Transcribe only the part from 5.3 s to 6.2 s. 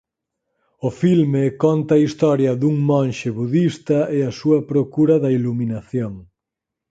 iluminación.